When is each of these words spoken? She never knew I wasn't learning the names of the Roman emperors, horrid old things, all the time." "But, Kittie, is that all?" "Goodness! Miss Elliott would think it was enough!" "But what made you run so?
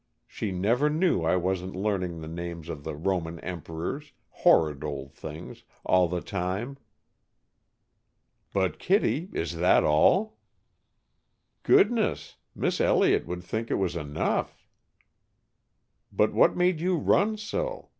She 0.25 0.51
never 0.51 0.89
knew 0.89 1.21
I 1.21 1.35
wasn't 1.35 1.75
learning 1.75 2.21
the 2.21 2.27
names 2.27 2.69
of 2.69 2.83
the 2.83 2.95
Roman 2.95 3.39
emperors, 3.41 4.13
horrid 4.29 4.83
old 4.83 5.13
things, 5.13 5.61
all 5.85 6.07
the 6.07 6.21
time." 6.21 6.79
"But, 8.51 8.79
Kittie, 8.79 9.29
is 9.31 9.57
that 9.57 9.83
all?" 9.83 10.39
"Goodness! 11.61 12.37
Miss 12.55 12.81
Elliott 12.81 13.27
would 13.27 13.43
think 13.43 13.69
it 13.69 13.75
was 13.75 13.95
enough!" 13.95 14.65
"But 16.11 16.33
what 16.33 16.57
made 16.57 16.81
you 16.81 16.97
run 16.97 17.37
so? 17.37 17.89